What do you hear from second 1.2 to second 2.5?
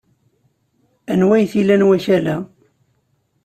ay t-ilan wakal-a?